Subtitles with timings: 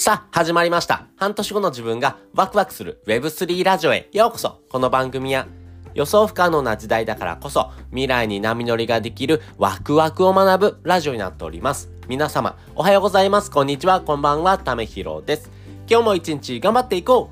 [0.00, 1.04] さあ、始まりました。
[1.16, 5.46] 半年後の自分がワクワクする Web3 ラジオへようこそこの番組は
[5.92, 11.90] 予想不可能な時代だからこそ未来に波乗りができるワクワクを学ぶラジオになっております。
[12.08, 13.50] 皆様、おはようございます。
[13.50, 14.00] こんにちは。
[14.00, 14.56] こんばんは。
[14.56, 15.50] ためひろです。
[15.86, 17.28] 今日も一日頑張っていこ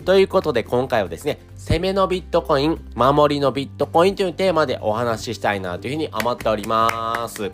[0.00, 7.50] うということで今回はですね、攻めのビットコイン、守りのビットコインというテーマでお話ししたいなというふうに思っております。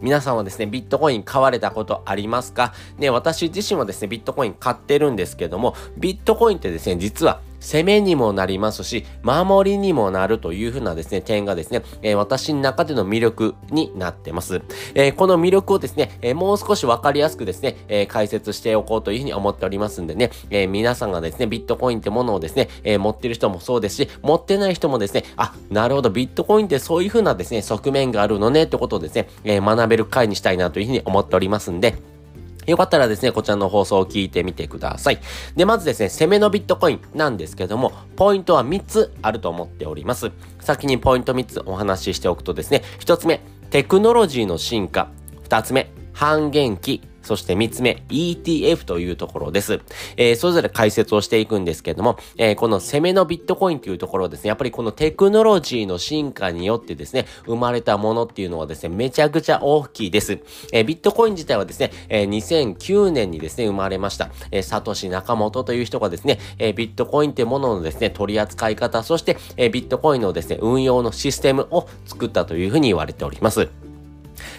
[0.00, 2.72] 皆さんはですね、ビットコイン買われたことありますか？
[2.98, 14.62] ね、私自身はですね、ビットコイン買ってるんですけども、ビットコインってですね、実は攻めにもなりますし、守りにもなるというふうなですね、点がですね、えー、私の中での魅力になってます。
[14.94, 31.96] えー、この魅力をですね、えー、もう少しわかりやすくですね、え解説しておこうというふうに思っておりますんでね、え皆さんがですね、ビットコインってものをですね、え持ってる人もそうですし、持ってない人もですね、あ、なるほど、ビットコインってそういうふうなですね、側面があるのねってことをですね、え学べる回にしたいなというふうに思っておりますんで、
[32.68, 35.18] よかったらですね、こちらの放送を聞いてみてください。
[35.56, 40.30] で、まずですね、攻めのビットコインなんですけども、ポイントは3つあると思っております。
[40.60, 45.08] 先にポイント3つお話ししておくとですね、1つ目、テクノロジーの進化。
[45.48, 47.02] 2つ目、半減期。
[47.28, 49.80] そして3つ目、ETF というところです。
[50.16, 60.38] えー、それぞれ解説をしていくんですけども、えー、この攻めのビットコインというところですね、やっぱりこのテクノロジーの進化によってですね、生まれたものっていうのはですね、めちゃくちゃ大きいです。
[60.72, 64.30] えー、ビットコイン自体はですね、え2009年にですね、生まれました。
[64.50, 73.87] えサトシ・ナカモトという人がですね、えビットコインってもののですね、取り扱い方、そして、えビットコインのですね、運用のシステムを作ったというふうに言われております。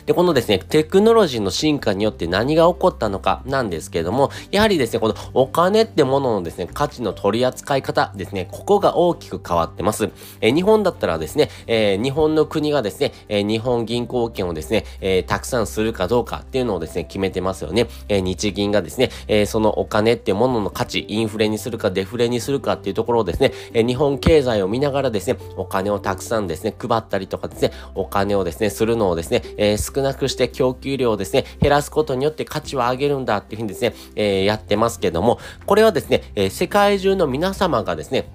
[0.05, 10.09] で、このですね、テクノロジーの進化によって何が起こったのかなんですけれども、やはりですね、このお金ってもののですね、価値の取り扱い方ですね、ここが大きく変わってます。
[10.41, 17.87] え日本だったらですね、えー、日本の国がですね、え、日本銀行券をですね、えー、たくさんするかどうかっていうのをですね、決めてますよね。
[18.07, 38.29] え日銀がですね、えそのお金ってものの価値、インフレにするかデフレにするかっていうところをですね、え日本経済を見ながらですね、お金をたくさんですね、配ったりとかですね、お金をですね、するのをですね、え少なくして供給量をですね、減らすことによって価値を上げるんだっていうふうにですね、えー、やってますけども、これはですね、えー、世界中の皆様がですね、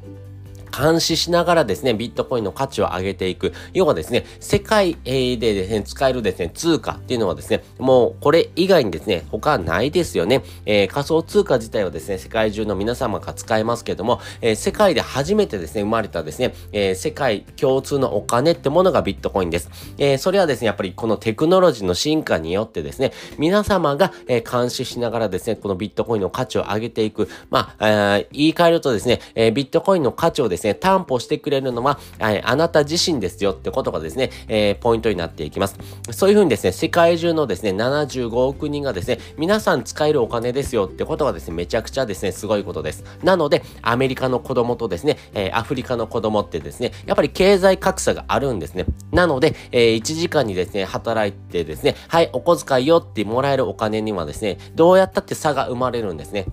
[0.74, 3.52] 監視しながらですね、ビットコインの価値を上げていく。
[3.72, 10.42] 要はですね、世界でですね、使えるですね、通貨っていうのはですね、もうこれ以外にですね、他ないですよね。
[10.66, 19.70] えー、仮想通貨自体はですね、世界中の皆様が使えますけども、えー、世界で初めてですね、生まれたですね、えー、世界共通のお金ってものがビットコインです。
[19.98, 27.28] えそれはですね、やっぱりこのテクノロジーの進化によってですね、皆様が、え監視しながらですね、このビットコインの価値を上げていく。
[27.50, 35.78] まあ、言い換えるとですね、えビットコインの価値をですね、ですね、担保してくれるのは、はい、あなた自身ですよってことがですね、え、ポイントになっていきます。
[36.10, 43.04] そういうふうにですね、世界中のですね、75億人がですね、皆さん使えるお金ですよってことはですね、めちゃくちゃですね、すごいことです。
[43.22, 48.86] なので、アメリカの子供とですね、え、アフリカの子供ってですね、やっぱり経済格差があるんですね。
[49.12, 56.46] なので、え、1時間にですね、働いてですね、はい、お小遣いよってもらえるお金にはですね、どうやったって差が生まれるんですね。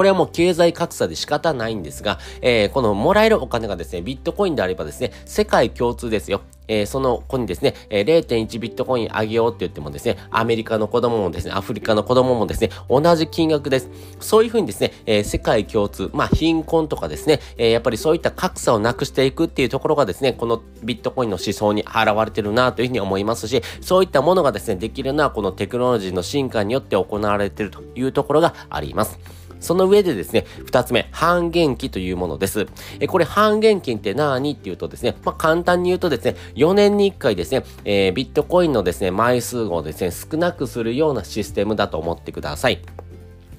[0.00, 6.40] これはもう経済格差で仕方ないんですが、えー、このもらえるお金がですね、ビットコインであればですね、世界共通ですよ。
[6.68, 13.90] えー、その子にですね、えー、0.1ビットコインあげようって言ってもですね、アメリカの子供もですね、アフリカの子供もですね、同じ金額です。
[14.20, 29.39] そういうふうにですね、えー、世界共通、まあ貧困とかですね、え、やっぱりそういった格差をなくしていくっていうところがですね、このビットコインの思想に現れてるなというふうに思いますし、そういったものがですね、できるのはこのテクノロジーの進化によって行われているというところがあります。
[29.60, 32.66] その上でですね、二つ目、半減期というものです。
[32.98, 42.80] えこれ半減期って何っていうとですね、まあ、簡単に言うとですね、4年に1回ですね、えー、ビットコインのですね、枚数をですね、少なくするようなシステムだと思ってください。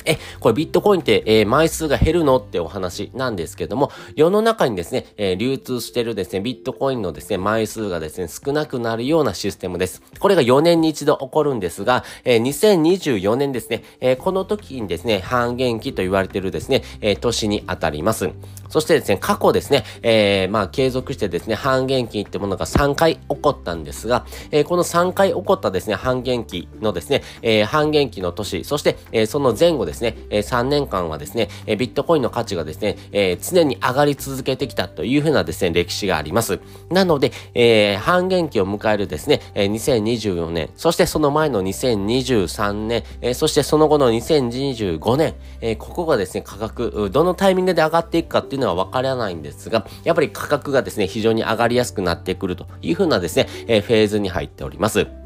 [0.06, 10.02] え、これビットコインって、えー、枚数が減るのってお話なんですけども、世の中にですね、えー、流通してるですね、ビットコインのですね、枚数がですね、少なくなるようなシステムです。
[10.20, 18.32] これが4年に一度起こるんですが、えー、2024年ですね、えこの時にですね、半減期と言われてるですね、え年に当たります。
[18.72, 36.60] そしてですね、過去ですね、えまあ、継続してですね、半減期ってものが3回起こったんですが、えこの3回起こったですね、半減期のですね、え半減期の年、そして、えその前後ですね、え3年間はですね、えビットコインの価値がですね、え常に上がり続けてきたというふうなですね、歴史があります。
[36.90, 55.21] なので、えー、半減期を迎えるですね、え2024年、そしてその前の2023年、えそしてその後の2025年、えここがですね、価格、どのタイミングで上がっていくかっていうのはわからないんですが、やっぱり価格がですね、非常に上がりやすくなってくるというふうなですね、えフェーズに入っております。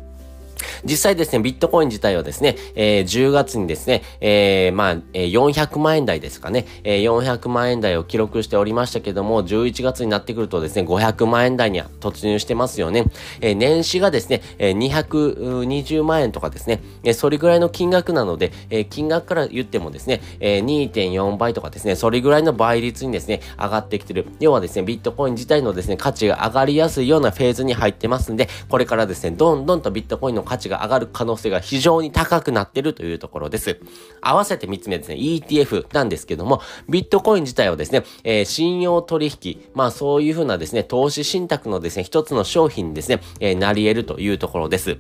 [0.84, 13.06] 実際ですね、ビットコイン自体はですね、えー、10月にですね、えー、まあ、400万円台ですかね、えー、400万円台を記録しておりましたけども、11月になってくるとですね、500万円台には突入してますよね。
[13.42, 24.28] えー、年始がですね、えー、220万円とかですね、えー、それぐらいの金額なので、えー、金額から言ってもですね、えー、2.4倍とかですね、それぐらいの倍率にですね、上がってきてる。
[24.40, 33.80] 要はですね、ビットコイン自体のですね、価値が上がりやすいようなフェーズに入ってますんで、これからですね、どんどんとビットコインの価値が上がる可能性が非常に高くなってるというところです。
[34.21, 44.97] 合わせて3つ目ですね、ETF なんですけども、ビットコイン自体はですね、えー、信用取引、まあそういうふうなですね、投資信託のですね、一つの商品にですね、えー、なり得るというところです。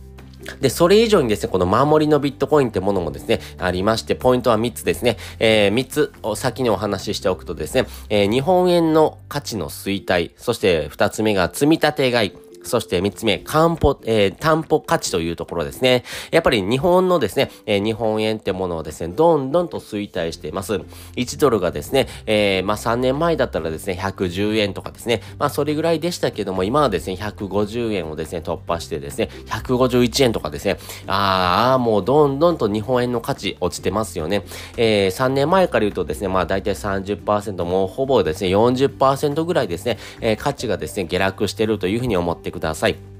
[0.59, 5.17] で、それ以上にですね、この守りのビットコインってものもですね、ありまして、ポイントは3つですね。
[5.39, 12.33] えー、3つを先にお話ししておくとですね、えー、日本円の価値の衰退、そして2つ目が積み立て買い、
[12.63, 16.03] そして三つ目、担保、えー、担保価値というところですね。
[16.31, 20.73] やっぱり日本のですね、えー、日本円ってものをですね、どんどんと衰退しています。
[21.15, 30.77] 1ドルがですね、えー、まあ3年前だったらですね、110円とかですね、まあそれぐらいでしたけども、今はですね、150円をですね、突破してですね、151円とかですね、
[31.07, 34.43] ああ、もうどんどんと日本円の価値落ちてますよね。
[34.77, 43.12] えー、3年前から言うとですね、まあ大体30%、もうほぼですね、40%ぐらいですね、えー、価値がですね、下落してるというふうに思ってください。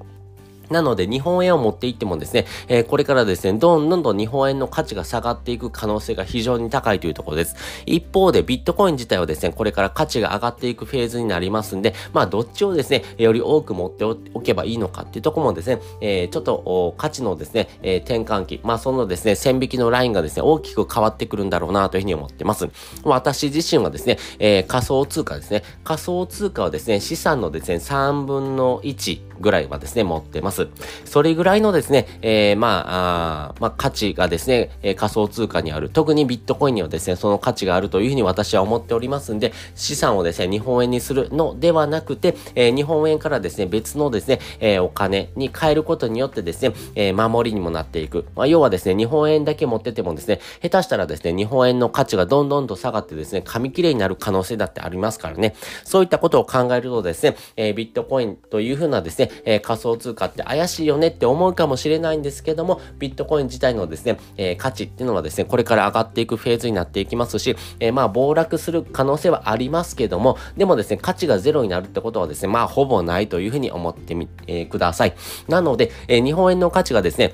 [0.73, 7.55] なので、日本円を持っていってもですね、えー、これからですね、どんどんどん日本円の価値が下がっていく可能性が非常に高いというところです。
[7.85, 22.67] 一方で、ビットコイン自体はですね、これから価値が上がっていくフェーズになりますんで、まあ、どっちをですね、より多く持っておけばいいのかっていうところもですね、えー、ちょっと、価値のですね、えー、転換期、まあ、そのですね、線引きのラインがですね、大きく変わってくるんだろうなというふうに思ってます。
[23.03, 30.69] 私自身はですね、えー、仮想通貨ですね、仮想通貨はですね、資産のですね、3分の1、ぐらいはですね、持ってます。
[31.06, 35.90] それぐらいのですね、えー、まあ、あまあ、価値がですね、えー、仮想通貨にある。
[35.90, 48.25] 特にビットコインにはですね、その価値があるというふうに私は思っておりますんで、資産をですね、日本円にするのではなくて、えー、日本円からですね、別のですね、え、お金に変えることによってですね、え、守りにもなっていく。
[48.36, 55.56] まあ、要はですね、日本円だけ持っててもですね、下手したらですね、日本円の価値がどんどんと下がってですね、紙切れになる可能性だってありますからね。
[55.84, 75.16] そういったことを考えるとですね、え、ビットコインというふうなですね、えー、仮想通貨って怪しいよねって思うかもしれないんですけども、ビットコイン自体のですね、えー、価値っていうのはですね、これから上がっていくフェーズになっていきますし、えー、まあ暴落する可能性はありますけども、でもですね、価値がゼロになるってことはですね、まあほぼないというふうに思ってみ、えー、ください。
[75.47, 77.33] なので、え日本円の価値がですね、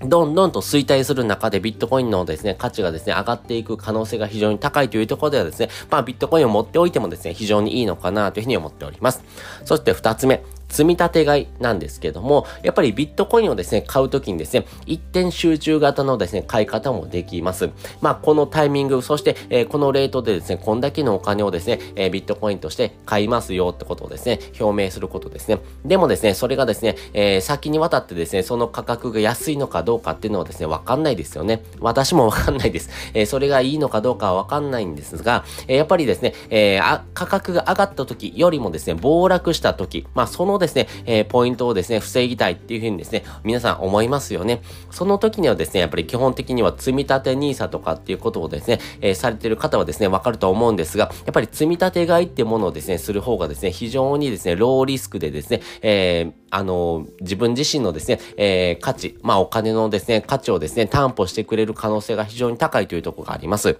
[0.00, 9.24] どんどんと衰退する中でビットコインのですね、価値がですね、上がっていく可能性が非常に高いというところではですね、まあビットコインを持っておいてもですね、非常にいいのかなというふうに思っております。
[9.64, 10.42] そして二つ目。
[10.76, 17.70] 積み立て買いなんですけども、やっぱりビットコインをですね、買うときにですね、一点集中型のですね、買い方もできます。
[18.02, 25.60] まあ、このタイミング、そして、えー、このレートでですね、こんだけのお金をですね、えー、ビットコインとして買いますよってことをですね、表明することですね。
[25.86, 31.62] でもですね、それがですね、えー、先にわたってですね、その価格が安いのかどうかっていうのはですね、わかんないですよね。
[31.80, 32.90] 私もわかんないです。
[33.14, 44.62] えー、それがいいのかどうかはわかんないんですが、えー、やっぱりですね、えー、価格が上がった時よりもですね、暴落した時、まあ、そのですね、ですねえー、ポイントをですね、防ぎたいっていうふうにですね、皆さん思いますよね。
[44.90, 63.78] その時にはですね、やっぱり基本的には積み立て NISA とかっていうことをですね、えー、されてる方はですね、わかると思うんですが、やっぱり積み立て買いってものをですね、する方がですね、非常にですね、ローリスクでですね、えー、あの、自分自身のですね、え、価値、まあお金のですね、価値をですね、担保してくれる可能性が非常に高いというところがあります。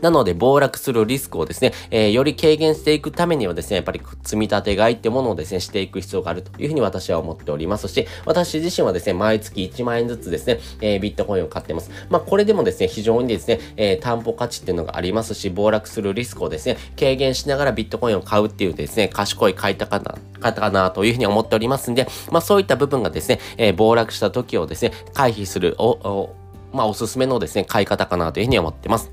[0.00, 11.90] なので、暴落するリスクをですね、えー、より軽減していくためにはですね、やっぱり積み立て買いってものをですね、していく必要があるというふうに私は思っておりますし、私自身はですね、毎月1万円ずつですね、えー、ビットコインを買ってます。
[12.08, 26.36] まあ、これでもですね、非常にですね、えー、担保価値っていうのがありますし、暴落するリスクをですね、軽減しながらビットコインを買うっていうですね、賢い買い方かな、方かなというふうに思っておりますんで、まあ、そういった部分がですね、えー、暴落した時をですね、回避する、お、お
[26.72, 29.10] まあ、おすすめのですね、買い方かなというふうに思ってます。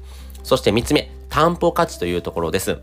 [0.48, 2.80] そして3つ目、担保価値というところです。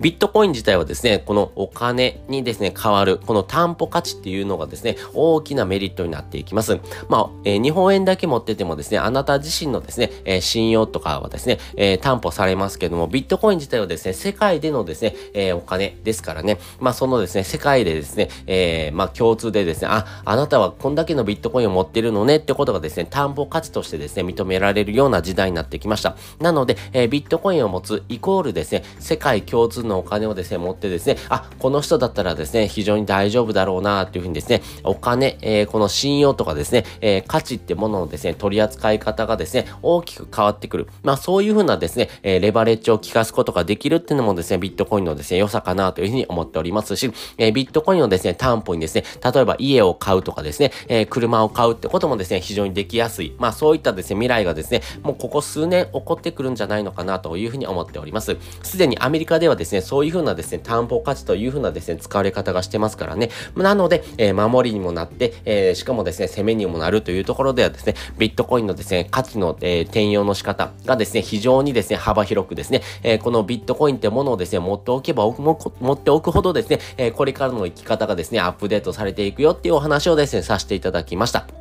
[0.00, 6.78] ビットコイン自体はですね、このお金にですね、変わる、この担保価値っていうのがですね、大きなメリットになっていきます。
[7.08, 26.16] まあ、えー、日本円だけ持っててもですね、あなた自身のですね、えー、信用とかはですね、えー、担保されますけども、ビットコイン自体はですね、世界でのですね、えお金ですからね、まあ、そのですね、世界でですね、えまあ、共通でですね、あ、あなたはこんだけのビットコインを持ってるのねってことがですね、担保価値としてですね、認められるような時代になってきました。
[26.40, 40.88] なので、えビットコインを持つイコールですね、世界共共通のお金をですね、持ってですね、あ、この人だったらですね、非常に大丈夫だろうなっていうふうにですね、お金、えー、この信用とかですね、えー、価値ってもののですね、取り扱い方がですね、大きく変わってくる。
[41.02, 53.34] まあそういうふうなですね、えー、レバレッジを効かすことができるっていうのもですね、ビットコインのですね、良さかなというふうに思っておりますし、えー、ビットコインをですね、担保にですね、例えば家を買うとかですね、えー、車を買うってこともですね、非常にできやすい。
[53.38, 58.36] まあそういったですね、未来がですね、もうここ数年起こってくるんじゃないのかなというふうに思っております。
[58.62, 63.30] すでにアメリカではですね、そういうふうなですね、担保価値というふうなですね、使われ方がしてますからね。
[63.56, 81.59] なので、えー、守りにもなって、えー、しかもですね、攻めにもなるというところではですね、ビットコインのですね、価値の、えー、転用の仕方がですね、非常にですね、幅広くですね、えこのビットコインってものをですね、持っておけば持っておくほどですね、えこれからの生き方がですね、アップデートされていくよっていうお話をですね、させていただきました。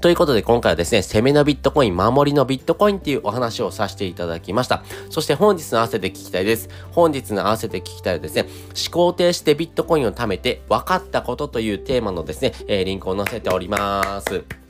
[0.00, 4.82] ということで今回はですね、攻めのビットコイン、守りのビットコインっていうお話をさせていただきました。
[5.10, 6.68] そして本日の合わせて聞きたいです。
[6.92, 14.67] 本日の合わせて聞きたいはですね、思考停止でビットコインを貯めて分かったことというテーマのですね、えー、リンクを載せております。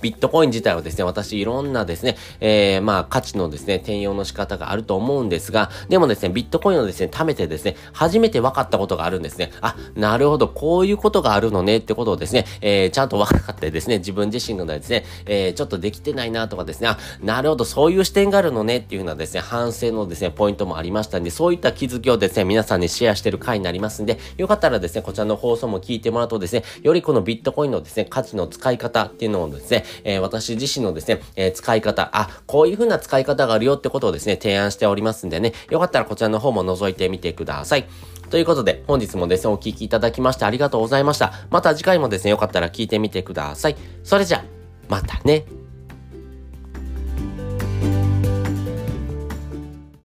[0.00, 9.50] ビットコイン自体はですね、私いろんなですね、えー、まあ価値のですね、転用の仕方があると思うんですが、でもですね、ビットコインをですね、貯めてですね、初めて分かったことがあるんですね。
[9.60, 37.86] あ、なるほど、こういうことがあるのねってことをですね、えー、ちゃんと分かってですね、自分自身のですね、えー、ちょっとできてないなとかですね、あ、なるほど、そういう視点があるのねっていうふうなですね、反省のですね、ポイントもありましたんで、そういった気づきをですね、皆さんにシェアしてる回になりますんで、よかったらですね、こちらの放送も聞いてもらうとですね、よりこのビットコインのですね、価値の使い方っていうのをですね、えー、私自身のですね、えー、使い方、あ、こういう風な使い方があるよってことをですね、提案しておりますんでね、よかったらこちらの方も覗いてみてください。
[38.30, 41.32] ということで、本日もですね、お聴きいただきましてありがとうございました。
[41.50, 43.76] また次回もですね、よかったら聞いてみてください。
[44.04, 44.44] それじゃ、
[44.88, 45.57] またね。